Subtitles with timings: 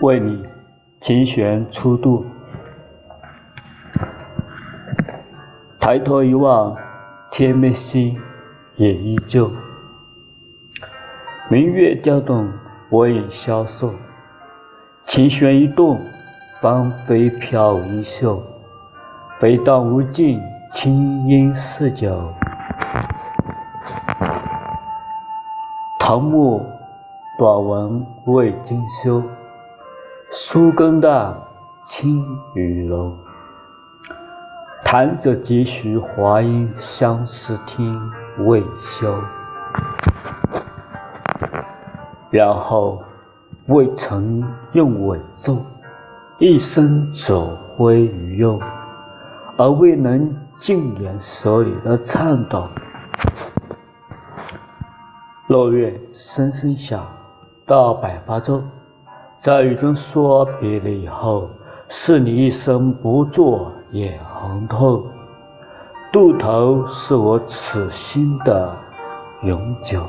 [0.00, 0.46] 为你
[1.00, 2.24] 琴弦初度，
[5.80, 6.76] 抬头一望，
[7.30, 8.16] 天没星
[8.76, 9.50] 也依旧。
[11.50, 12.52] 明月调动，
[12.88, 13.92] 我影消瘦。
[15.04, 16.00] 琴弦一动，
[16.60, 18.55] 芳菲飘衣袖。
[19.38, 20.40] 飞荡无尽，
[20.72, 22.32] 清音似酒。
[25.98, 26.64] 唐末
[27.38, 29.22] 短文未精修。
[30.30, 31.36] 书更大，
[31.84, 33.14] 青雨柔。
[34.82, 38.00] 弹者几许华音，相思听
[38.38, 39.14] 未休。
[42.30, 43.02] 然后
[43.66, 44.42] 未曾
[44.72, 45.58] 用尾奏，
[46.38, 48.58] 一生走灰于右，
[49.56, 52.68] 而未能尽言所里的颤抖。
[55.48, 57.06] 落月声声响，
[57.64, 58.62] 到百花洲。
[59.38, 61.48] 在雨中说别了以后，
[61.88, 65.06] 是你一生不作眼红透，
[66.12, 68.76] 渡头是我此心的
[69.42, 70.02] 永久。